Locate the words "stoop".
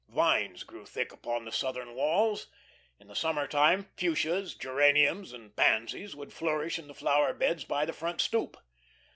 8.19-8.57